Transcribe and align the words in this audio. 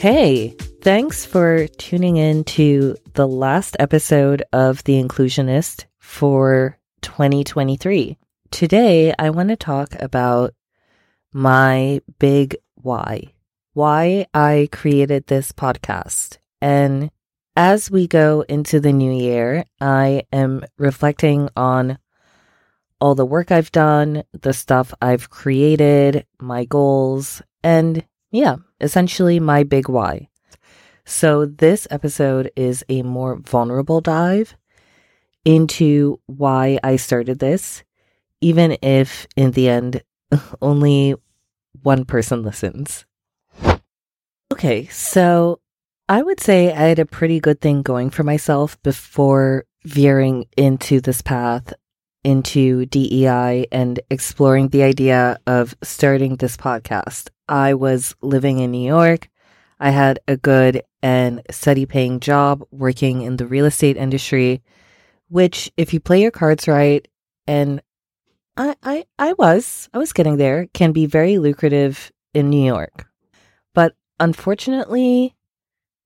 Hey, 0.00 0.56
thanks 0.80 1.26
for 1.26 1.66
tuning 1.68 2.16
in 2.16 2.44
to 2.44 2.96
the 3.12 3.28
last 3.28 3.76
episode 3.78 4.42
of 4.50 4.82
The 4.84 4.94
Inclusionist 4.94 5.84
for 5.98 6.78
2023. 7.02 8.16
Today, 8.50 9.12
I 9.18 9.28
want 9.28 9.50
to 9.50 9.56
talk 9.56 9.94
about 10.00 10.54
my 11.34 12.00
big 12.18 12.56
why, 12.76 13.34
why 13.74 14.24
I 14.32 14.70
created 14.72 15.26
this 15.26 15.52
podcast. 15.52 16.38
And 16.62 17.10
as 17.54 17.90
we 17.90 18.08
go 18.08 18.40
into 18.48 18.80
the 18.80 18.94
new 18.94 19.12
year, 19.12 19.66
I 19.82 20.22
am 20.32 20.64
reflecting 20.78 21.50
on 21.56 21.98
all 23.02 23.14
the 23.14 23.26
work 23.26 23.52
I've 23.52 23.70
done, 23.70 24.24
the 24.32 24.54
stuff 24.54 24.94
I've 25.02 25.28
created, 25.28 26.24
my 26.40 26.64
goals, 26.64 27.42
and 27.62 28.02
yeah, 28.30 28.56
essentially 28.80 29.40
my 29.40 29.62
big 29.62 29.88
why. 29.88 30.28
So, 31.04 31.46
this 31.46 31.88
episode 31.90 32.50
is 32.54 32.84
a 32.88 33.02
more 33.02 33.36
vulnerable 33.36 34.00
dive 34.00 34.56
into 35.44 36.20
why 36.26 36.78
I 36.84 36.96
started 36.96 37.38
this, 37.38 37.82
even 38.40 38.76
if 38.82 39.26
in 39.36 39.52
the 39.52 39.68
end 39.68 40.02
only 40.62 41.14
one 41.82 42.04
person 42.04 42.42
listens. 42.42 43.04
Okay, 44.52 44.86
so 44.86 45.60
I 46.08 46.22
would 46.22 46.40
say 46.40 46.72
I 46.72 46.88
had 46.88 46.98
a 46.98 47.06
pretty 47.06 47.40
good 47.40 47.60
thing 47.60 47.82
going 47.82 48.10
for 48.10 48.22
myself 48.22 48.80
before 48.82 49.64
veering 49.84 50.46
into 50.56 51.00
this 51.00 51.22
path 51.22 51.72
into 52.24 52.86
DEI 52.86 53.66
and 53.72 54.00
exploring 54.10 54.68
the 54.68 54.82
idea 54.82 55.38
of 55.46 55.74
starting 55.82 56.36
this 56.36 56.56
podcast. 56.56 57.30
I 57.50 57.74
was 57.74 58.14
living 58.22 58.60
in 58.60 58.70
New 58.70 58.86
York. 58.86 59.28
I 59.80 59.90
had 59.90 60.20
a 60.28 60.36
good 60.36 60.82
and 61.02 61.42
steady 61.50 61.84
paying 61.84 62.20
job 62.20 62.62
working 62.70 63.22
in 63.22 63.36
the 63.36 63.46
real 63.46 63.66
estate 63.66 63.96
industry, 63.96 64.62
which 65.28 65.70
if 65.76 65.92
you 65.92 66.00
play 66.00 66.22
your 66.22 66.30
cards 66.30 66.68
right, 66.68 67.06
and 67.46 67.82
I, 68.56 68.76
I, 68.82 69.04
I 69.18 69.32
was, 69.32 69.88
I 69.92 69.98
was 69.98 70.12
getting 70.12 70.36
there, 70.36 70.68
can 70.74 70.92
be 70.92 71.06
very 71.06 71.38
lucrative 71.38 72.12
in 72.34 72.50
New 72.50 72.64
York. 72.64 73.06
But 73.74 73.94
unfortunately, 74.20 75.34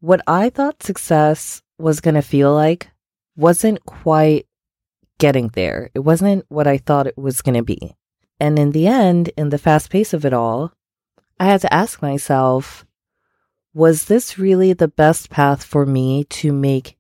what 0.01 0.23
I 0.27 0.51
thought 0.51 0.83
success 0.83 1.63
was 1.79 2.01
going 2.01 2.15
to 2.15 2.23
feel 2.23 2.55
like 2.55 2.91
wasn't 3.37 3.85
quite 3.85 4.47
getting 5.19 5.49
there. 5.49 5.91
It 5.95 6.01
wasn't 6.01 6.45
what 6.49 6.67
I 6.67 6.79
thought 6.79 7.07
it 7.07 7.19
was 7.19 7.43
going 7.43 7.57
to 7.57 7.63
be. 7.63 7.97
And 8.41 8.59
in 8.59 8.71
the 8.71 8.87
end, 8.87 9.31
in 9.37 9.51
the 9.51 9.59
fast 9.59 9.91
pace 9.91 10.15
of 10.15 10.25
it 10.25 10.33
all, 10.33 10.73
I 11.39 11.47
had 11.47 11.61
to 11.63 11.75
ask 11.75 12.01
myself, 12.01 12.87
was 13.73 14.05
this 14.05 14.39
really 14.39 14.73
the 14.73 14.89
best 14.89 15.31
path 15.31 15.65
for 15.65 15.85
me 15.85 16.25
to 16.25 16.53
make 16.53 16.97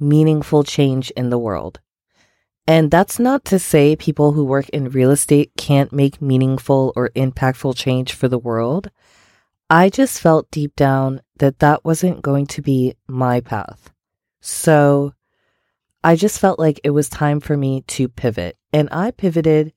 meaningful 0.00 0.64
change 0.64 1.10
in 1.12 1.30
the 1.30 1.38
world? 1.38 1.78
And 2.66 2.90
that's 2.90 3.18
not 3.18 3.44
to 3.46 3.58
say 3.58 3.96
people 3.96 4.32
who 4.32 4.44
work 4.44 4.68
in 4.70 4.90
real 4.90 5.10
estate 5.10 5.52
can't 5.56 5.92
make 5.92 6.22
meaningful 6.22 6.92
or 6.96 7.10
impactful 7.10 7.76
change 7.76 8.12
for 8.12 8.28
the 8.28 8.38
world. 8.38 8.90
I 9.70 9.88
just 9.88 10.20
felt 10.20 10.50
deep 10.50 10.76
down 10.76 11.22
that 11.38 11.60
that 11.60 11.84
wasn't 11.84 12.22
going 12.22 12.46
to 12.48 12.62
be 12.62 12.94
my 13.06 13.40
path. 13.40 13.90
So 14.40 15.14
I 16.04 16.16
just 16.16 16.40
felt 16.40 16.58
like 16.58 16.80
it 16.82 16.90
was 16.90 17.08
time 17.08 17.40
for 17.40 17.56
me 17.56 17.82
to 17.88 18.08
pivot. 18.08 18.56
And 18.72 18.88
I 18.90 19.12
pivoted 19.12 19.72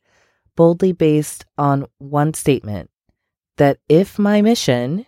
boldly 0.56 0.92
based 0.92 1.46
on 1.58 1.86
one 1.98 2.34
statement 2.34 2.90
that 3.58 3.80
if 3.88 4.20
my 4.20 4.42
mission 4.42 5.06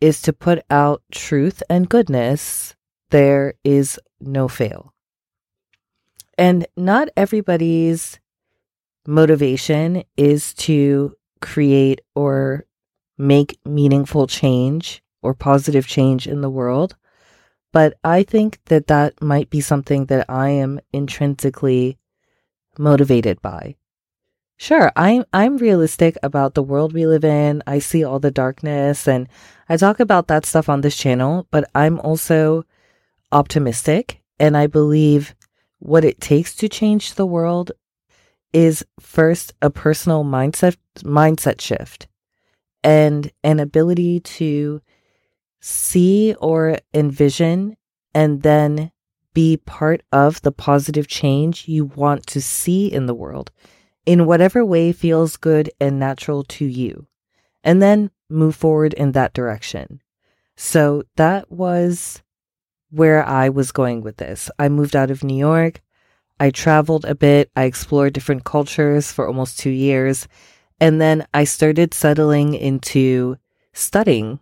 is 0.00 0.22
to 0.22 0.32
put 0.32 0.62
out 0.70 1.02
truth 1.10 1.62
and 1.68 1.88
goodness, 1.88 2.74
there 3.10 3.54
is 3.64 3.98
no 4.20 4.48
fail. 4.48 4.92
And 6.38 6.66
not 6.76 7.08
everybody's 7.16 8.20
motivation 9.06 10.04
is 10.16 10.52
to 10.54 11.14
create 11.40 12.00
or 12.14 12.66
make 13.16 13.58
meaningful 13.64 14.26
change 14.26 15.02
or 15.22 15.34
positive 15.34 15.86
change 15.86 16.26
in 16.26 16.40
the 16.40 16.50
world. 16.50 16.96
But 17.72 17.94
I 18.04 18.22
think 18.22 18.58
that 18.66 18.86
that 18.88 19.22
might 19.22 19.50
be 19.50 19.60
something 19.60 20.06
that 20.06 20.28
I 20.28 20.50
am 20.50 20.80
intrinsically 20.92 21.98
motivated 22.78 23.40
by. 23.42 23.76
Sure, 24.58 24.90
I'm 24.96 25.24
I'm 25.32 25.58
realistic 25.58 26.16
about 26.22 26.54
the 26.54 26.62
world 26.62 26.92
we 26.92 27.06
live 27.06 27.24
in. 27.24 27.62
I 27.66 27.78
see 27.78 28.04
all 28.04 28.18
the 28.18 28.30
darkness 28.30 29.06
and 29.06 29.28
I 29.68 29.76
talk 29.76 30.00
about 30.00 30.28
that 30.28 30.46
stuff 30.46 30.68
on 30.68 30.80
this 30.80 30.96
channel, 30.96 31.46
but 31.50 31.68
I'm 31.74 32.00
also 32.00 32.64
optimistic 33.32 34.22
and 34.38 34.56
I 34.56 34.66
believe 34.66 35.34
what 35.78 36.04
it 36.04 36.20
takes 36.20 36.54
to 36.56 36.68
change 36.68 37.14
the 37.14 37.26
world 37.26 37.72
is 38.52 38.84
first 38.98 39.52
a 39.60 39.68
personal 39.68 40.24
mindset 40.24 40.76
mindset 41.02 41.60
shift 41.60 42.08
and 42.82 43.30
an 43.44 43.60
ability 43.60 44.20
to 44.20 44.80
see 45.60 46.34
or 46.40 46.78
envision 46.94 47.76
and 48.14 48.42
then 48.42 48.90
be 49.34 49.58
part 49.58 50.02
of 50.12 50.40
the 50.42 50.52
positive 50.52 51.06
change 51.08 51.68
you 51.68 51.84
want 51.84 52.26
to 52.26 52.40
see 52.40 52.90
in 52.90 53.04
the 53.04 53.14
world 53.14 53.50
in 54.06 54.24
whatever 54.24 54.64
way 54.64 54.92
feels 54.92 55.36
good 55.36 55.70
and 55.80 55.98
natural 55.98 56.44
to 56.44 56.64
you, 56.64 57.06
and 57.62 57.82
then 57.82 58.10
move 58.30 58.54
forward 58.54 58.94
in 58.94 59.12
that 59.12 59.34
direction. 59.34 60.00
So 60.56 61.02
that 61.16 61.50
was 61.50 62.22
where 62.90 63.24
I 63.24 63.48
was 63.48 63.72
going 63.72 64.00
with 64.00 64.16
this. 64.16 64.50
I 64.58 64.68
moved 64.68 64.96
out 64.96 65.10
of 65.10 65.24
New 65.24 65.36
York. 65.36 65.82
I 66.38 66.50
traveled 66.50 67.04
a 67.04 67.14
bit. 67.14 67.50
I 67.56 67.64
explored 67.64 68.12
different 68.12 68.44
cultures 68.44 69.10
for 69.12 69.26
almost 69.26 69.58
two 69.58 69.70
years. 69.70 70.28
And 70.80 71.00
then 71.00 71.26
I 71.34 71.44
started 71.44 71.92
settling 71.92 72.54
into 72.54 73.36
studying 73.72 74.38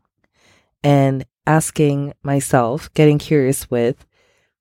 and 0.83 1.25
asking 1.47 2.15
myself, 2.23 2.93
getting 2.95 3.19
curious 3.19 3.71
with 3.71 4.07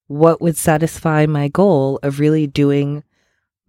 what 0.08 0.42
would 0.42 0.58
satisfy 0.58 1.26
my 1.26 1.48
goal 1.48 2.00
of 2.04 2.20
really 2.20 2.48
doing 2.48 3.04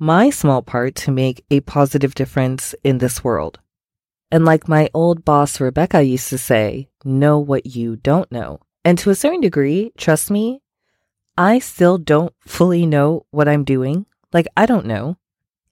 my 0.05 0.29
small 0.29 0.61
part 0.61 0.95
to 0.95 1.11
make 1.11 1.43
a 1.51 1.61
positive 1.61 2.15
difference 2.15 2.75
in 2.85 2.99
this 2.99 3.25
world. 3.25 3.59
And 4.31 4.45
like 4.45 4.69
my 4.69 4.91
old 4.93 5.25
boss 5.25 5.59
Rebecca 5.59 6.03
used 6.03 6.29
to 6.29 6.37
say, 6.37 6.91
know 7.07 7.39
what 7.39 7.75
you 7.75 7.97
don't 7.97 8.31
know. 8.31 8.61
And 8.85 8.99
to 8.99 9.09
a 9.09 9.15
certain 9.15 9.41
degree, 9.41 9.93
trust 9.97 10.31
me, 10.31 10.61
I 11.39 11.59
still 11.59 11.97
don't 11.97 12.35
fully 12.41 12.85
know 12.85 13.25
what 13.31 13.49
I'm 13.49 13.65
doing. 13.65 14.05
Like, 14.31 14.47
I 14.59 14.67
don't 14.67 14.85
know. 14.85 15.17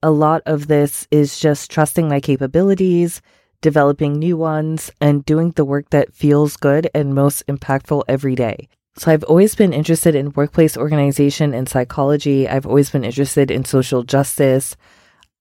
A 0.03 0.11
lot 0.11 0.41
of 0.47 0.67
this 0.67 1.07
is 1.11 1.39
just 1.39 1.71
trusting 1.71 2.09
my 2.09 2.19
capabilities, 2.19 3.21
developing 3.61 4.19
new 4.19 4.39
ones, 4.39 4.91
and 4.99 5.27
doing 5.27 5.51
the 5.51 5.67
work 5.67 5.91
that 5.91 6.15
feels 6.15 6.57
good 6.57 6.89
and 6.95 7.15
most 7.15 7.47
impactful 7.49 8.05
every 8.09 8.35
day. 8.35 8.71
So 8.97 9.11
I've 9.11 9.25
always 9.25 9.55
been 9.55 9.73
interested 9.73 10.15
in 10.15 10.33
workplace 10.33 10.77
organization 10.77 11.55
and 11.55 11.69
psychology. 11.69 12.49
I've 12.49 12.67
always 12.67 12.91
been 12.91 13.05
interested 13.05 13.51
in 13.51 13.65
social 13.65 14.03
justice. 14.03 14.77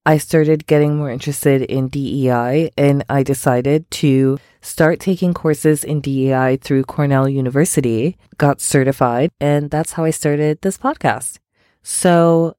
I 0.05 0.17
started 0.17 0.65
getting 0.67 0.97
more 0.97 1.11
interested 1.11 1.61
in 1.63 1.89
DEI 1.89 2.71
and 2.77 3.03
I 3.09 3.23
decided 3.23 3.89
to 3.91 4.39
start 4.61 4.99
taking 4.99 5.33
courses 5.33 5.83
in 5.83 6.01
DEI 6.01 6.57
through 6.57 6.83
Cornell 6.85 7.27
University, 7.29 8.17
got 8.37 8.61
certified, 8.61 9.31
and 9.39 9.69
that's 9.69 9.93
how 9.93 10.05
I 10.05 10.11
started 10.11 10.61
this 10.61 10.77
podcast. 10.77 11.37
So 11.83 12.55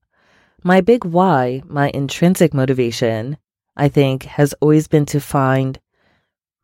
my 0.62 0.80
big 0.80 1.04
why, 1.04 1.62
my 1.66 1.90
intrinsic 1.94 2.54
motivation 2.54 3.38
I 3.76 3.88
think, 3.88 4.24
has 4.24 4.54
always 4.60 4.86
been 4.86 5.06
to 5.06 5.20
find 5.20 5.78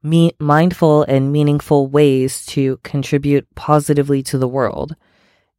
me- 0.09 0.33
mindful 0.39 1.03
and 1.05 1.33
meaningful 1.33 1.87
ways 1.87 2.45
to 2.47 2.79
contribute 2.79 3.47
positively 3.55 4.23
to 4.25 4.39
the 4.39 4.49
world. 4.49 4.97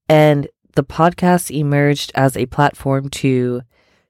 And 0.07 0.48
the 0.75 0.84
podcast 0.84 1.51
emerged 1.56 2.12
as 2.16 2.36
a 2.36 2.46
platform 2.48 3.10
to 3.10 3.62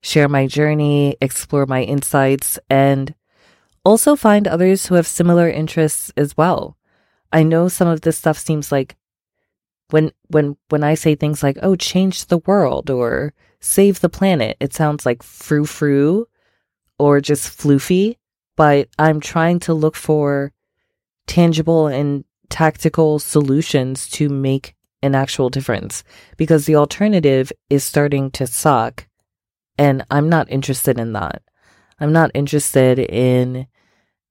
share 0.02 0.30
my 0.30 0.48
journey, 0.48 1.18
explore 1.22 1.66
my 1.66 1.84
insights, 1.84 2.60
and 2.70 3.14
also 3.84 4.16
find 4.16 4.48
others 4.48 4.86
who 4.86 4.96
have 4.96 5.08
similar 5.08 5.50
interests 5.50 6.12
as 6.16 6.38
well. 6.38 6.78
I 7.32 7.44
know 7.44 7.68
some 7.68 7.88
of 7.88 8.02
this 8.02 8.18
stuff 8.18 8.38
seems 8.38 8.72
like 8.72 8.96
when 9.92 10.12
when 10.28 10.56
when 10.70 10.84
I 10.84 10.94
say 10.96 11.16
things 11.16 11.42
like 11.42 11.58
oh 11.62 11.76
change 11.76 12.26
the 12.26 12.40
world 12.40 12.90
or 12.90 13.34
save 13.60 14.00
the 14.00 14.10
planet, 14.10 14.58
it 14.60 14.74
sounds 14.74 15.06
like 15.06 15.24
frou 15.24 15.66
frou 15.66 16.28
or 16.98 17.22
just 17.22 17.58
floofy, 17.58 18.18
but 18.60 18.90
I'm 19.00 19.22
trying 19.22 19.60
to 19.60 19.74
look 19.74 19.96
for 19.96 20.52
tangible 21.28 21.88
and 21.88 22.26
tactical 22.50 23.18
solutions 23.18 24.10
to 24.10 24.28
make 24.28 24.76
an 25.02 25.16
actual 25.16 25.50
difference 25.50 26.04
because 26.36 26.66
the 26.66 26.76
alternative 26.76 27.54
is 27.70 27.86
starting 27.86 28.30
to 28.32 28.46
suck 28.46 29.08
and 29.78 30.06
I'm 30.12 30.28
not 30.28 30.52
interested 30.52 31.00
in 31.00 31.14
that. 31.14 31.42
I'm 32.02 32.12
not 32.12 32.32
interested 32.34 33.00
in 33.00 33.66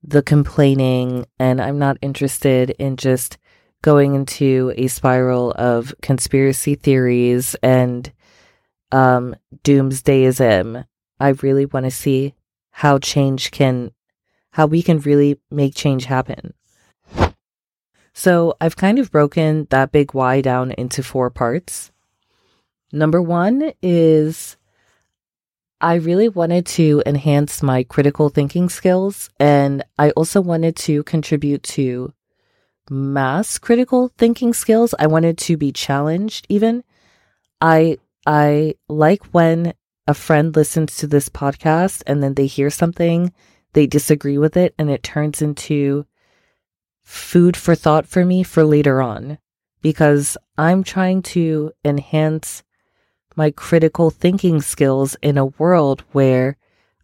the 0.03 0.21
complaining, 0.21 1.25
and 1.39 1.59
I'm 1.59 1.79
not 1.79 1.97
interested 2.03 2.69
in 2.77 2.97
just 2.97 3.39
going 3.81 4.13
into 4.13 4.71
a 4.77 4.87
spiral 4.89 5.53
of 5.53 5.91
conspiracy 6.03 6.75
theories 6.75 7.55
and 7.63 8.11
um, 8.91 9.35
doomsdayism. 9.63 10.85
I 11.19 11.29
really 11.29 11.65
want 11.65 11.85
to 11.85 11.91
see 11.91 12.35
how 12.69 12.99
change 12.99 13.49
can, 13.49 13.91
how 14.51 14.65
we 14.65 14.81
can 14.81 14.99
really 14.99 15.39
make 15.51 15.75
change 15.75 16.05
happen. 16.05 16.53
So 18.13 18.55
I've 18.59 18.75
kind 18.75 18.99
of 18.99 19.11
broken 19.11 19.67
that 19.69 19.91
big 19.91 20.13
why 20.13 20.41
down 20.41 20.71
into 20.71 21.03
four 21.03 21.29
parts. 21.29 21.91
Number 22.91 23.21
one 23.21 23.71
is 23.81 24.57
I 25.79 25.95
really 25.95 26.27
wanted 26.27 26.65
to 26.65 27.01
enhance 27.05 27.63
my 27.63 27.83
critical 27.83 28.27
thinking 28.29 28.67
skills, 28.67 29.29
and 29.39 29.83
I 29.97 30.09
also 30.11 30.41
wanted 30.41 30.75
to 30.77 31.03
contribute 31.03 31.63
to 31.63 32.13
mass 32.89 33.57
critical 33.57 34.11
thinking 34.17 34.53
skills. 34.53 34.93
I 34.99 35.07
wanted 35.07 35.37
to 35.37 35.55
be 35.55 35.71
challenged 35.71 36.45
even. 36.49 36.83
I 37.61 37.97
I 38.25 38.75
like 38.89 39.23
when 39.27 39.73
a 40.07 40.13
friend 40.13 40.55
listens 40.55 40.97
to 40.97 41.07
this 41.07 41.29
podcast 41.29 42.03
and 42.07 42.21
then 42.21 42.33
they 42.33 42.47
hear 42.47 42.69
something, 42.69 43.31
they 43.73 43.87
disagree 43.87 44.37
with 44.37 44.57
it 44.57 44.73
and 44.77 44.89
it 44.89 45.03
turns 45.03 45.41
into 45.41 46.05
food 47.03 47.57
for 47.57 47.75
thought 47.75 48.05
for 48.05 48.25
me 48.25 48.43
for 48.43 48.63
later 48.63 49.01
on 49.01 49.37
because 49.81 50.37
I'm 50.57 50.83
trying 50.83 51.21
to 51.23 51.71
enhance 51.83 52.63
my 53.35 53.51
critical 53.51 54.09
thinking 54.09 54.61
skills 54.61 55.15
in 55.21 55.37
a 55.37 55.45
world 55.45 56.03
where 56.11 56.57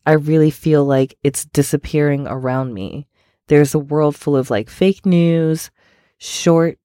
I 0.06 0.13
really 0.13 0.51
feel 0.51 0.85
like 0.85 1.17
it's 1.23 1.45
disappearing 1.45 2.27
around 2.27 2.73
me. 2.73 3.07
There's 3.47 3.73
a 3.73 3.79
world 3.79 4.15
full 4.15 4.35
of 4.35 4.50
like 4.50 4.69
fake 4.69 5.06
news, 5.06 5.71
short 6.18 6.77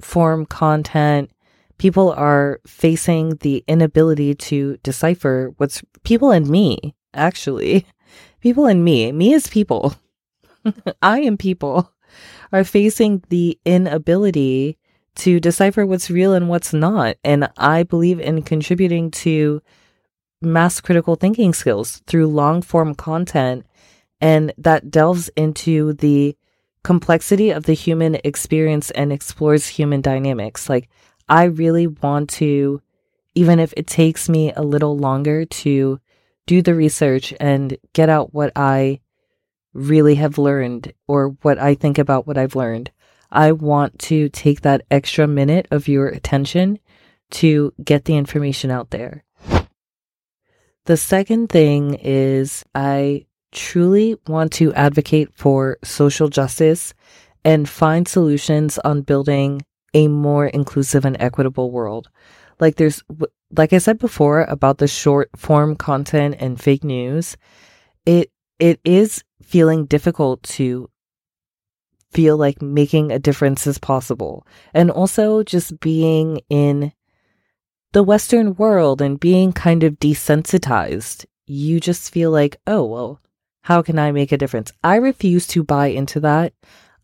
form 0.00 0.46
content. 0.46 1.30
People 1.78 2.12
are 2.12 2.60
facing 2.66 3.36
the 3.36 3.64
inability 3.68 4.34
to 4.34 4.78
decipher 4.82 5.52
what's 5.56 5.82
people 6.04 6.30
and 6.30 6.48
me, 6.48 6.94
actually. 7.12 7.86
People 8.44 8.66
and 8.66 8.84
me, 8.84 9.10
me 9.10 9.32
as 9.32 9.46
people. 9.46 9.94
I 11.02 11.20
am 11.20 11.38
people, 11.38 11.90
are 12.52 12.62
facing 12.62 13.22
the 13.30 13.58
inability 13.64 14.76
to 15.14 15.40
decipher 15.40 15.86
what's 15.86 16.10
real 16.10 16.34
and 16.34 16.50
what's 16.50 16.74
not. 16.74 17.16
And 17.24 17.48
I 17.56 17.84
believe 17.84 18.20
in 18.20 18.42
contributing 18.42 19.10
to 19.12 19.62
mass 20.42 20.82
critical 20.82 21.16
thinking 21.16 21.54
skills 21.54 22.02
through 22.06 22.26
long 22.26 22.60
form 22.60 22.94
content. 22.94 23.64
And 24.20 24.52
that 24.58 24.90
delves 24.90 25.30
into 25.36 25.94
the 25.94 26.36
complexity 26.82 27.48
of 27.48 27.64
the 27.64 27.72
human 27.72 28.18
experience 28.24 28.90
and 28.90 29.10
explores 29.10 29.68
human 29.68 30.02
dynamics. 30.02 30.68
Like, 30.68 30.90
I 31.30 31.44
really 31.44 31.86
want 31.86 32.28
to, 32.32 32.82
even 33.34 33.58
if 33.58 33.72
it 33.74 33.86
takes 33.86 34.28
me 34.28 34.52
a 34.52 34.60
little 34.60 34.98
longer 34.98 35.46
to 35.46 35.98
do 36.46 36.62
the 36.62 36.74
research 36.74 37.34
and 37.40 37.76
get 37.92 38.08
out 38.08 38.34
what 38.34 38.52
I 38.56 39.00
really 39.72 40.14
have 40.16 40.38
learned 40.38 40.92
or 41.08 41.36
what 41.42 41.58
I 41.58 41.74
think 41.74 41.98
about 41.98 42.26
what 42.26 42.38
I've 42.38 42.56
learned, 42.56 42.90
I 43.30 43.52
want 43.52 43.98
to 44.00 44.28
take 44.28 44.60
that 44.60 44.82
extra 44.90 45.26
minute 45.26 45.66
of 45.70 45.88
your 45.88 46.06
attention 46.08 46.78
to 47.32 47.72
get 47.82 48.04
the 48.04 48.16
information 48.16 48.70
out 48.70 48.90
there. 48.90 49.24
The 50.86 50.96
second 50.96 51.48
thing 51.48 51.94
is 51.94 52.64
I 52.74 53.26
truly 53.52 54.16
want 54.26 54.52
to 54.52 54.74
advocate 54.74 55.30
for 55.34 55.78
social 55.82 56.28
justice 56.28 56.92
and 57.44 57.68
find 57.68 58.06
solutions 58.06 58.78
on 58.78 59.02
building 59.02 59.62
a 59.94 60.08
more 60.08 60.46
inclusive 60.46 61.04
and 61.04 61.16
equitable 61.20 61.70
world. 61.70 62.08
Like 62.60 62.76
there's, 62.76 63.02
like 63.56 63.72
I 63.72 63.78
said 63.78 63.98
before 63.98 64.42
about 64.42 64.78
the 64.78 64.88
short 64.88 65.30
form 65.36 65.76
content 65.76 66.36
and 66.38 66.60
fake 66.60 66.84
news, 66.84 67.36
it, 68.06 68.30
it 68.58 68.80
is 68.84 69.22
feeling 69.42 69.86
difficult 69.86 70.42
to 70.42 70.90
feel 72.10 72.36
like 72.36 72.62
making 72.62 73.10
a 73.10 73.18
difference 73.18 73.66
is 73.66 73.78
possible. 73.78 74.46
And 74.72 74.90
also 74.90 75.42
just 75.42 75.80
being 75.80 76.40
in 76.48 76.92
the 77.94 78.02
Western 78.02 78.54
world 78.56 79.00
and 79.00 79.20
being 79.20 79.52
kind 79.52 79.84
of 79.84 80.00
desensitized. 80.00 81.26
You 81.46 81.78
just 81.78 82.12
feel 82.12 82.30
like, 82.30 82.56
oh, 82.66 82.84
well, 82.84 83.20
how 83.62 83.82
can 83.82 83.98
I 83.98 84.10
make 84.12 84.32
a 84.32 84.36
difference? 84.36 84.72
I 84.82 84.96
refuse 84.96 85.46
to 85.48 85.62
buy 85.62 85.86
into 85.86 86.18
that. 86.20 86.54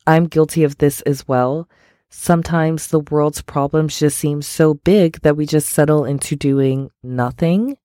I'm 0.07 0.27
guilty 0.27 0.65
of 0.65 0.79
this 0.79 1.01
as 1.03 1.29
well. 1.29 1.69
Sometimes 2.11 2.89
the 2.89 3.01
world's 3.01 3.41
problems 3.41 3.99
just 3.99 4.19
seem 4.19 4.43
so 4.43 4.75
big 4.75 5.21
that 5.23 5.37
we 5.37 5.47
just 5.47 5.69
settle 5.69 6.05
into 6.05 6.35
doing 6.35 6.91
nothing. 7.03 7.77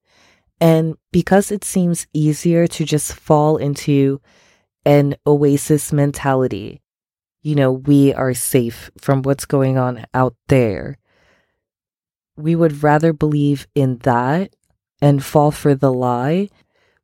And 0.60 0.96
because 1.12 1.52
it 1.52 1.64
seems 1.64 2.08
easier 2.14 2.66
to 2.68 2.86
just 2.86 3.14
fall 3.14 3.58
into 3.58 4.20
an 4.84 5.16
oasis 5.28 5.94
mentality, 5.94 6.82
you 7.44 7.54
know, 7.54 7.72
we 7.72 8.14
are 8.14 8.34
safe 8.34 8.90
from 9.00 9.22
what's 9.22 9.46
going 9.46 9.78
on 9.78 10.06
out 10.14 10.36
there. 10.48 10.98
We 12.36 12.56
would 12.56 12.82
rather 12.82 13.14
believe 13.14 13.68
in 13.76 14.00
that 14.00 14.56
and 15.02 15.24
fall 15.24 15.52
for 15.52 15.76
the 15.76 15.94
lie 15.94 16.50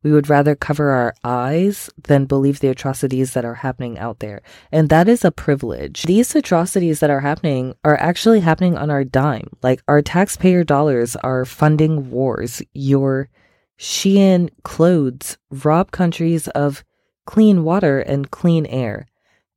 we 0.04 0.12
would 0.12 0.30
rather 0.30 0.56
cover 0.56 0.90
our 0.92 1.14
eyes 1.24 1.90
than 2.04 2.26
believe 2.26 2.60
the 2.60 2.68
atrocities 2.68 3.34
that 3.34 3.46
are 3.46 3.56
happening 3.56 4.00
out 4.00 4.20
there. 4.20 4.42
And 4.72 4.90
that 4.90 5.08
is 5.08 5.24
a 5.24 5.32
privilege. 5.32 6.04
These 6.04 6.36
atrocities 6.36 7.00
that 7.00 7.10
are 7.10 7.20
happening 7.20 7.76
are 7.84 7.98
actually 7.98 8.40
happening 8.40 8.78
on 8.78 8.90
our 8.90 9.04
dime. 9.04 9.50
Like 9.62 9.82
our 9.88 10.02
taxpayer 10.02 10.64
dollars 10.64 11.16
are 11.18 11.46
funding 11.46 12.10
wars. 12.10 12.62
Your 12.74 13.30
Shein 13.78 14.50
clothes 14.64 15.38
rob 15.50 15.92
countries 15.92 16.48
of 16.50 16.84
clean 17.26 17.64
water 17.64 18.00
and 18.00 18.30
clean 18.30 18.66
air. 18.68 19.08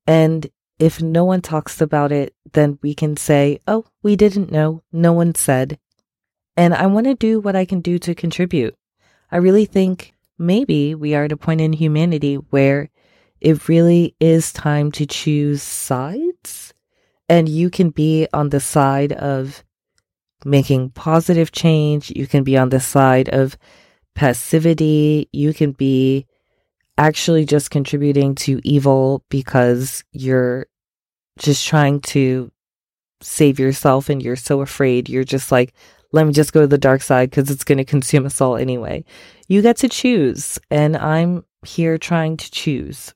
And 0.07 0.49
if 0.79 1.01
no 1.01 1.25
one 1.25 1.41
talks 1.41 1.81
about 1.81 2.11
it, 2.11 2.35
then 2.53 2.79
we 2.83 2.95
can 2.95 3.17
say, 3.17 3.61
oh, 3.67 3.85
we 4.03 4.17
didn't 4.17 4.51
know. 4.51 4.83
No 4.93 5.13
one 5.13 5.35
said. 5.35 5.79
And 6.57 6.75
I 6.75 6.87
want 6.87 7.07
to 7.07 7.15
do 7.15 7.41
what 7.41 7.57
I 7.57 7.65
can 7.65 7.81
do 7.81 7.99
to 7.99 8.15
contribute. 8.15 8.75
I 9.31 9.37
really 9.39 9.67
think 9.67 10.14
maybe 10.39 10.95
we 10.95 11.15
are 11.15 11.25
at 11.25 11.33
a 11.33 11.37
point 11.37 11.61
in 11.61 11.73
humanity 11.73 12.37
where 12.37 12.91
it 13.41 13.69
really 13.69 14.15
is 14.21 14.53
time 14.53 14.91
to 14.93 15.07
choose 15.07 15.63
sides. 15.63 16.73
And 17.29 17.49
you 17.49 17.71
can 17.71 17.91
be 17.91 18.27
on 18.33 18.51
the 18.51 18.61
side 18.61 19.13
of 19.13 19.65
making 20.45 20.91
positive 20.91 21.53
change. 21.53 22.11
You 22.15 22.27
can 22.27 22.45
be 22.45 22.57
on 22.57 22.69
the 22.69 22.81
side 22.81 23.29
of 23.31 23.57
passivity. 24.15 25.29
You 25.33 25.55
can 25.55 25.73
be 25.73 26.27
actually 26.97 27.45
just 27.45 27.71
contributing 27.71 28.35
to 28.35 28.61
evil 28.63 29.25
because 29.29 30.05
you're 30.13 30.67
just 31.39 31.67
trying 31.67 32.01
to 32.01 32.51
save 33.21 33.59
yourself 33.59 34.09
and 34.09 34.23
you're 34.23 34.37
so 34.37 34.61
afraid. 34.61 35.09
You're 35.09 35.25
just 35.25 35.51
like, 35.51 35.75
let 36.13 36.27
me 36.27 36.33
just 36.33 36.53
go 36.53 36.61
to 36.61 36.67
the 36.67 36.79
dark 36.79 37.03
side 37.03 37.31
because 37.31 37.51
it's 37.51 37.65
going 37.65 37.79
to 37.79 37.85
consume 37.85 38.27
us 38.27 38.41
all 38.41 38.57
anyway. 38.57 39.05
You 39.47 39.61
get 39.63 39.77
to 39.79 39.89
choose, 39.89 40.59
and 40.71 40.97
I'm 40.97 41.45
here 41.67 41.99
trying 41.99 42.37
to 42.39 42.51
choose. 42.51 43.15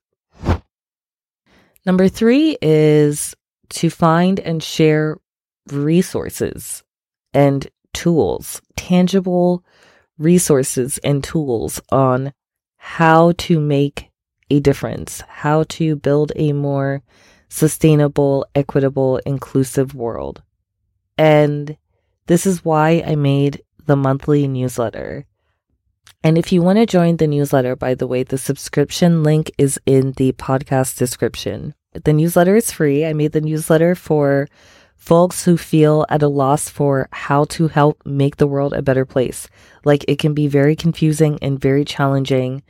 Number 1.87 2.09
three 2.09 2.59
is 2.61 3.35
to 3.71 3.89
find 3.89 4.39
and 4.41 4.63
share 4.63 5.19
resources 5.73 6.83
and 7.33 7.67
tools, 7.95 8.61
tangible 8.77 9.65
resources 10.19 10.99
and 10.99 11.25
tools 11.25 11.81
on 11.91 12.33
how 12.77 13.33
to 13.39 13.61
make 13.61 14.11
a 14.51 14.61
difference, 14.61 15.23
how 15.29 15.65
to 15.65 15.97
build 15.97 16.33
a 16.37 16.53
more 16.53 17.03
sustainable, 17.49 18.47
equitable, 18.55 19.19
inclusive 19.25 19.95
world. 19.95 20.43
And 21.17 21.77
this 22.27 22.47
is 22.47 22.65
why 22.65 23.03
I 23.07 23.17
made 23.17 23.63
the 23.87 23.97
monthly 23.97 24.47
newsletter. 24.47 25.25
And 26.23 26.37
if 26.37 26.53
you 26.53 26.63
want 26.63 26.79
to 26.79 26.87
join 26.87 27.17
the 27.17 27.27
newsletter, 27.27 27.77
by 27.77 27.95
the 27.95 28.07
way, 28.07 28.23
the 28.23 28.39
subscription 28.39 29.23
link 29.23 29.51
is 29.59 29.79
in 29.87 30.13
the 30.13 30.33
podcast 30.33 30.99
description. 30.99 31.75
The 31.93 32.13
newsletter 32.13 32.57
is 32.57 32.73
free. 32.73 33.07
I 33.07 33.13
made 33.13 33.33
the 33.33 33.41
newsletter 33.41 33.95
for 33.95 34.49
folks 34.97 35.45
who 35.45 35.57
feel 35.57 36.05
at 36.09 36.23
a 36.23 36.29
loss 36.29 36.69
for 36.69 37.09
how 37.13 37.45
to 37.45 37.69
help 37.69 38.03
make 38.05 38.37
the 38.37 38.49
world 38.49 38.73
a 38.73 38.83
better 38.83 39.05
place. 39.05 39.49
Like 39.85 40.05
it 40.09 40.19
can 40.19 40.35
be 40.35 40.49
very 40.49 40.77
confusing 40.77 41.39
and 41.41 41.61
very 41.61 41.85
challenging 41.85 42.63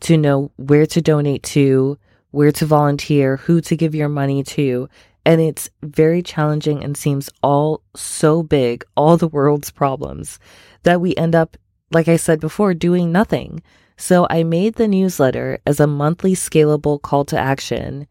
to 0.00 0.16
know 0.16 0.50
where 0.56 0.86
to 0.86 1.00
donate 1.00 1.42
to, 1.44 1.98
where 2.30 2.52
to 2.52 2.66
volunteer, 2.66 3.36
who 3.36 3.60
to 3.60 3.76
give 3.76 3.94
your 3.94 4.08
money 4.08 4.42
to. 4.42 4.88
And 5.26 5.40
it's 5.40 5.70
very 5.82 6.22
challenging 6.22 6.82
and 6.82 6.96
seems 6.96 7.30
all 7.42 7.82
so 7.94 8.42
big, 8.42 8.84
all 8.96 9.16
the 9.16 9.28
world's 9.28 9.70
problems, 9.70 10.38
that 10.82 11.00
we 11.00 11.14
end 11.16 11.34
up, 11.34 11.56
like 11.94 12.08
I 12.08 12.16
said 12.16 12.40
before, 12.40 12.74
doing 12.74 13.12
nothing. 13.12 13.62
So 13.96 14.26
I 14.28 14.42
made 14.42 14.74
the 14.74 14.88
newsletter 14.88 15.60
as 15.64 15.78
a 15.80 15.86
monthly 15.86 16.34
scalable 16.34 17.00
call 17.00 17.24
to 17.26 17.38
action 17.38 18.06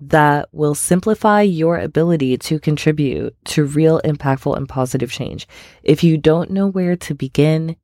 that 0.00 0.48
will 0.52 0.74
simplify 0.74 1.42
your 1.42 1.78
ability 1.78 2.36
to 2.38 2.60
contribute 2.60 3.34
to 3.44 3.64
real 3.64 4.00
impactful 4.04 4.56
and 4.56 4.68
positive 4.68 5.10
change. 5.10 5.48
If 5.82 6.04
you 6.04 6.16
don't 6.16 6.50
know 6.50 6.68
where 6.68 6.96
to 6.96 7.14
begin, 7.14 7.76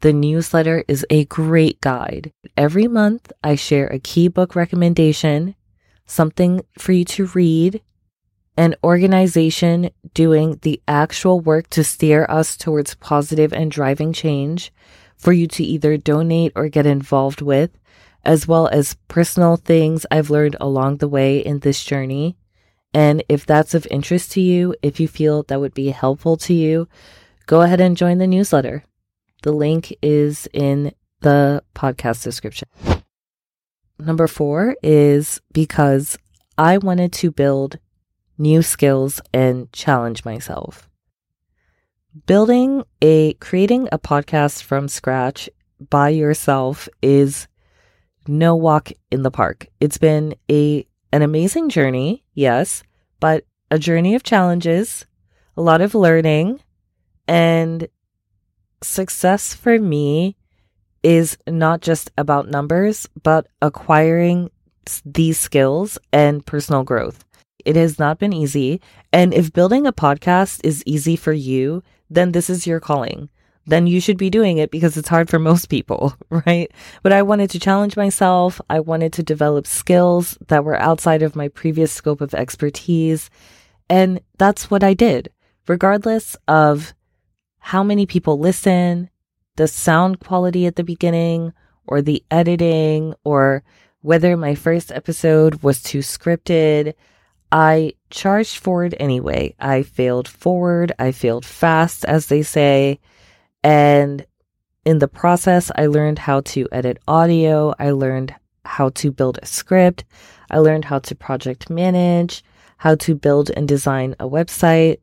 the 0.00 0.12
newsletter 0.12 0.84
is 0.86 1.06
a 1.10 1.24
great 1.24 1.80
guide. 1.80 2.32
Every 2.56 2.86
month, 2.86 3.32
I 3.42 3.54
share 3.54 3.88
a 3.88 3.98
key 3.98 4.28
book 4.28 4.54
recommendation, 4.54 5.56
something 6.06 6.62
for 6.78 6.92
you 6.92 7.04
to 7.06 7.26
read, 7.26 7.82
an 8.56 8.74
organization 8.82 9.90
doing 10.14 10.58
the 10.62 10.80
actual 10.88 11.40
work 11.40 11.68
to 11.70 11.84
steer 11.84 12.26
us 12.28 12.56
towards 12.56 12.94
positive 12.94 13.52
and 13.52 13.70
driving 13.70 14.12
change 14.12 14.72
for 15.16 15.32
you 15.32 15.46
to 15.46 15.64
either 15.64 15.96
donate 15.96 16.52
or 16.56 16.68
get 16.68 16.86
involved 16.86 17.42
with, 17.42 17.70
as 18.24 18.48
well 18.48 18.68
as 18.68 18.96
personal 19.08 19.56
things 19.56 20.06
I've 20.10 20.30
learned 20.30 20.56
along 20.60 20.96
the 20.96 21.08
way 21.08 21.38
in 21.38 21.60
this 21.60 21.84
journey. 21.84 22.36
And 22.94 23.22
if 23.28 23.44
that's 23.44 23.74
of 23.74 23.86
interest 23.90 24.32
to 24.32 24.40
you, 24.40 24.74
if 24.82 25.00
you 25.00 25.08
feel 25.08 25.42
that 25.44 25.60
would 25.60 25.74
be 25.74 25.90
helpful 25.90 26.36
to 26.38 26.54
you, 26.54 26.88
go 27.46 27.60
ahead 27.60 27.80
and 27.80 27.96
join 27.96 28.18
the 28.18 28.26
newsletter. 28.26 28.84
The 29.42 29.52
link 29.52 29.94
is 30.02 30.48
in 30.52 30.92
the 31.20 31.62
podcast 31.74 32.22
description. 32.22 32.68
Number 33.98 34.26
four 34.26 34.76
is 34.82 35.40
because 35.52 36.18
I 36.58 36.78
wanted 36.78 37.12
to 37.14 37.30
build 37.30 37.78
new 38.38 38.62
skills 38.62 39.20
and 39.32 39.72
challenge 39.72 40.24
myself. 40.24 40.88
Building 42.26 42.84
a, 43.02 43.34
creating 43.34 43.88
a 43.92 43.98
podcast 43.98 44.62
from 44.62 44.88
scratch 44.88 45.50
by 45.90 46.08
yourself 46.08 46.88
is 47.02 47.46
no 48.26 48.54
walk 48.54 48.90
in 49.10 49.22
the 49.22 49.30
park. 49.30 49.66
It's 49.80 49.98
been 49.98 50.34
a, 50.50 50.86
an 51.12 51.22
amazing 51.22 51.68
journey. 51.68 52.24
Yes, 52.34 52.82
but 53.20 53.44
a 53.70 53.78
journey 53.78 54.14
of 54.14 54.22
challenges, 54.22 55.06
a 55.56 55.62
lot 55.62 55.80
of 55.80 55.94
learning 55.94 56.60
and 57.28 57.88
success 58.82 59.54
for 59.54 59.78
me 59.78 60.36
is 61.02 61.36
not 61.46 61.80
just 61.82 62.10
about 62.16 62.48
numbers, 62.48 63.08
but 63.22 63.46
acquiring 63.62 64.50
these 65.04 65.38
skills 65.38 65.98
and 66.12 66.44
personal 66.46 66.82
growth. 66.82 67.25
It 67.66 67.76
has 67.76 67.98
not 67.98 68.18
been 68.18 68.32
easy. 68.32 68.80
And 69.12 69.34
if 69.34 69.52
building 69.52 69.86
a 69.86 69.92
podcast 69.92 70.60
is 70.62 70.82
easy 70.86 71.16
for 71.16 71.32
you, 71.32 71.82
then 72.08 72.32
this 72.32 72.48
is 72.48 72.66
your 72.66 72.80
calling. 72.80 73.28
Then 73.66 73.88
you 73.88 74.00
should 74.00 74.16
be 74.16 74.30
doing 74.30 74.58
it 74.58 74.70
because 74.70 74.96
it's 74.96 75.08
hard 75.08 75.28
for 75.28 75.40
most 75.40 75.68
people, 75.68 76.14
right? 76.30 76.70
But 77.02 77.12
I 77.12 77.22
wanted 77.22 77.50
to 77.50 77.58
challenge 77.58 77.96
myself. 77.96 78.60
I 78.70 78.78
wanted 78.78 79.12
to 79.14 79.24
develop 79.24 79.66
skills 79.66 80.38
that 80.46 80.64
were 80.64 80.80
outside 80.80 81.22
of 81.22 81.34
my 81.34 81.48
previous 81.48 81.92
scope 81.92 82.20
of 82.20 82.32
expertise. 82.34 83.28
And 83.90 84.20
that's 84.38 84.70
what 84.70 84.84
I 84.84 84.94
did, 84.94 85.30
regardless 85.66 86.36
of 86.46 86.94
how 87.58 87.82
many 87.82 88.06
people 88.06 88.38
listen, 88.38 89.10
the 89.56 89.66
sound 89.66 90.20
quality 90.20 90.66
at 90.66 90.76
the 90.76 90.84
beginning, 90.84 91.52
or 91.88 92.02
the 92.02 92.22
editing, 92.30 93.14
or 93.24 93.64
whether 94.02 94.36
my 94.36 94.54
first 94.54 94.92
episode 94.92 95.62
was 95.64 95.82
too 95.82 95.98
scripted. 95.98 96.94
I 97.52 97.94
charged 98.10 98.58
forward 98.58 98.94
anyway. 98.98 99.54
I 99.58 99.82
failed 99.82 100.28
forward. 100.28 100.92
I 100.98 101.12
failed 101.12 101.44
fast, 101.44 102.04
as 102.04 102.26
they 102.26 102.42
say. 102.42 103.00
And 103.62 104.26
in 104.84 104.98
the 104.98 105.08
process, 105.08 105.70
I 105.76 105.86
learned 105.86 106.18
how 106.18 106.40
to 106.40 106.68
edit 106.72 106.98
audio. 107.08 107.74
I 107.78 107.90
learned 107.90 108.34
how 108.64 108.90
to 108.90 109.10
build 109.10 109.38
a 109.42 109.46
script. 109.46 110.04
I 110.50 110.58
learned 110.58 110.84
how 110.84 110.98
to 111.00 111.14
project 111.14 111.70
manage, 111.70 112.44
how 112.78 112.94
to 112.96 113.14
build 113.14 113.50
and 113.50 113.66
design 113.66 114.14
a 114.20 114.28
website 114.28 114.98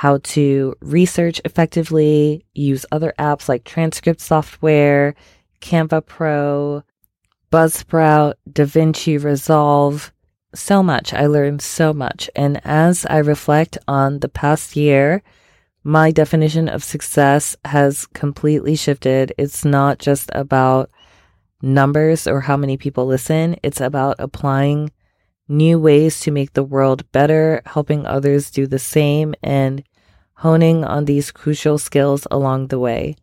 how 0.00 0.16
to 0.22 0.74
research 0.80 1.42
effectively, 1.44 2.42
use 2.54 2.86
other 2.90 3.12
apps 3.18 3.50
like 3.50 3.64
transcript 3.64 4.18
software, 4.18 5.14
Canva 5.60 6.06
Pro, 6.06 6.82
Buzzsprout, 7.52 8.32
DaVinci 8.50 9.22
Resolve. 9.22 10.10
So 10.54 10.82
much. 10.82 11.14
I 11.14 11.26
learned 11.26 11.62
so 11.62 11.92
much. 11.92 12.28
And 12.34 12.60
as 12.64 13.06
I 13.06 13.18
reflect 13.18 13.78
on 13.86 14.18
the 14.18 14.28
past 14.28 14.74
year, 14.76 15.22
my 15.84 16.10
definition 16.10 16.68
of 16.68 16.84
success 16.84 17.56
has 17.64 18.06
completely 18.06 18.76
shifted. 18.76 19.32
It's 19.38 19.64
not 19.64 19.98
just 19.98 20.30
about 20.34 20.90
numbers 21.62 22.26
or 22.26 22.40
how 22.40 22.56
many 22.56 22.76
people 22.76 23.06
listen. 23.06 23.56
It's 23.62 23.80
about 23.80 24.16
applying 24.18 24.90
new 25.48 25.78
ways 25.78 26.20
to 26.20 26.30
make 26.30 26.52
the 26.52 26.64
world 26.64 27.10
better, 27.12 27.62
helping 27.66 28.06
others 28.06 28.50
do 28.50 28.66
the 28.66 28.78
same, 28.78 29.34
and 29.42 29.82
honing 30.34 30.84
on 30.84 31.04
these 31.04 31.30
crucial 31.30 31.78
skills 31.78 32.26
along 32.30 32.68
the 32.68 32.78
way. 32.78 33.16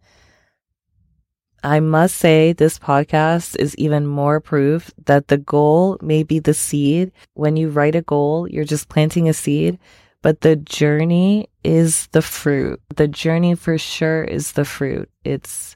I 1.64 1.80
must 1.80 2.18
say, 2.18 2.54
this 2.54 2.78
podcast 2.78 3.56
is 3.58 3.76
even 3.78 4.06
more 4.06 4.40
proof 4.40 4.92
that 5.06 5.28
the 5.28 5.38
goal 5.38 5.98
may 6.02 6.24
be 6.24 6.40
the 6.40 6.54
seed. 6.54 7.12
When 7.34 7.58
you 7.58 7.70
write 7.70 7.96
a 7.96 8.02
goal, 8.02 8.48
you're 8.48 8.64
just 8.64 8.90
planting 8.90 9.28
a 9.28 9.34
seed, 9.34 9.80
but 10.22 10.42
the 10.42 10.56
journey 10.56 11.50
is 11.64 12.08
the 12.12 12.22
fruit. 12.22 12.80
The 12.96 13.08
journey 13.08 13.56
for 13.56 13.78
sure 13.78 14.24
is 14.24 14.54
the 14.54 14.66
fruit. 14.66 15.10
It's 15.24 15.76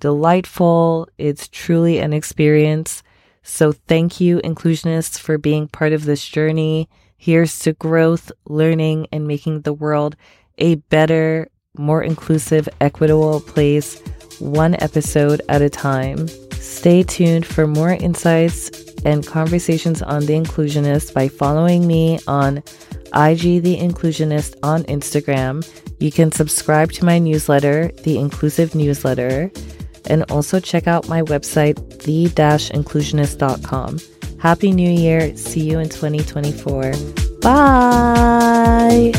delightful. 0.00 1.08
It's 1.16 1.48
truly 1.48 1.98
an 1.98 2.12
experience. 2.12 3.02
So 3.42 3.72
thank 3.72 4.20
you, 4.20 4.38
inclusionists, 4.38 5.18
for 5.18 5.38
being 5.38 5.68
part 5.68 5.92
of 5.92 6.04
this 6.04 6.26
journey. 6.26 6.88
Here's 7.16 7.58
to 7.60 7.72
growth, 7.74 8.32
learning, 8.46 9.06
and 9.12 9.26
making 9.26 9.62
the 9.62 9.72
world 9.72 10.16
a 10.58 10.76
better, 10.76 11.48
more 11.76 12.02
inclusive, 12.02 12.68
equitable 12.80 13.40
place, 13.40 14.02
one 14.40 14.74
episode 14.80 15.42
at 15.48 15.62
a 15.62 15.70
time. 15.70 16.28
Stay 16.52 17.02
tuned 17.02 17.46
for 17.46 17.66
more 17.66 17.92
insights 17.92 18.70
and 19.04 19.26
conversations 19.26 20.02
on 20.02 20.26
The 20.26 20.34
Inclusionist 20.34 21.14
by 21.14 21.28
following 21.28 21.86
me 21.86 22.18
on 22.26 22.58
IG 23.14 23.62
The 23.62 23.78
Inclusionist 23.78 24.56
on 24.62 24.84
Instagram. 24.84 25.66
You 25.98 26.10
can 26.10 26.32
subscribe 26.32 26.92
to 26.92 27.04
my 27.04 27.18
newsletter, 27.18 27.90
The 28.04 28.18
Inclusive 28.18 28.74
Newsletter, 28.74 29.50
and 30.06 30.24
also 30.30 30.60
check 30.60 30.86
out 30.86 31.08
my 31.08 31.22
website, 31.22 32.02
the-inclusionist.com. 32.02 33.98
Happy 34.38 34.72
New 34.72 34.90
Year. 34.90 35.36
See 35.36 35.60
you 35.60 35.78
in 35.78 35.88
2024. 35.90 36.92
Bye. 37.42 39.12